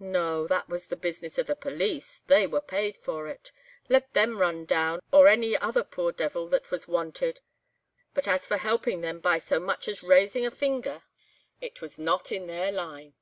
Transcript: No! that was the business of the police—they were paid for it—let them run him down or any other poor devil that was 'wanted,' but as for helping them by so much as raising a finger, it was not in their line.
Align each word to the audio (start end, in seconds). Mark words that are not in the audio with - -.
No! 0.00 0.46
that 0.46 0.66
was 0.70 0.86
the 0.86 0.96
business 0.96 1.36
of 1.36 1.46
the 1.46 1.54
police—they 1.54 2.46
were 2.46 2.62
paid 2.62 2.96
for 2.96 3.26
it—let 3.28 4.14
them 4.14 4.38
run 4.40 4.60
him 4.60 4.64
down 4.64 5.00
or 5.12 5.28
any 5.28 5.58
other 5.58 5.84
poor 5.84 6.10
devil 6.10 6.48
that 6.48 6.70
was 6.70 6.88
'wanted,' 6.88 7.42
but 8.14 8.26
as 8.26 8.46
for 8.46 8.56
helping 8.56 9.02
them 9.02 9.20
by 9.20 9.36
so 9.38 9.60
much 9.60 9.86
as 9.86 10.02
raising 10.02 10.46
a 10.46 10.50
finger, 10.50 11.02
it 11.60 11.82
was 11.82 11.98
not 11.98 12.32
in 12.32 12.46
their 12.46 12.72
line. 12.72 13.12